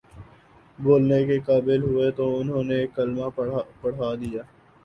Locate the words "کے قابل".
1.25-1.83